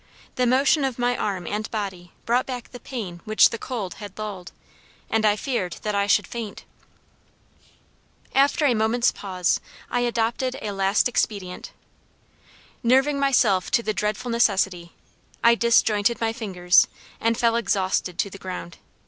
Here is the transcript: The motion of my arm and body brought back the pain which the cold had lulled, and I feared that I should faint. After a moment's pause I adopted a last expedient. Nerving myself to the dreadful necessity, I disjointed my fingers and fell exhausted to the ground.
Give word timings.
The 0.33 0.47
motion 0.47 0.83
of 0.83 0.97
my 0.97 1.15
arm 1.15 1.45
and 1.45 1.69
body 1.69 2.11
brought 2.25 2.47
back 2.47 2.71
the 2.71 2.79
pain 2.79 3.21
which 3.23 3.51
the 3.51 3.59
cold 3.59 3.93
had 4.01 4.17
lulled, 4.17 4.51
and 5.11 5.27
I 5.27 5.35
feared 5.35 5.73
that 5.83 5.93
I 5.93 6.07
should 6.07 6.25
faint. 6.25 6.63
After 8.33 8.65
a 8.65 8.73
moment's 8.73 9.11
pause 9.11 9.59
I 9.91 9.99
adopted 9.99 10.57
a 10.59 10.71
last 10.71 11.07
expedient. 11.07 11.71
Nerving 12.81 13.19
myself 13.19 13.69
to 13.69 13.83
the 13.83 13.93
dreadful 13.93 14.31
necessity, 14.31 14.93
I 15.43 15.53
disjointed 15.53 16.19
my 16.19 16.33
fingers 16.33 16.87
and 17.19 17.37
fell 17.37 17.55
exhausted 17.55 18.17
to 18.17 18.31
the 18.31 18.39
ground. 18.39 18.79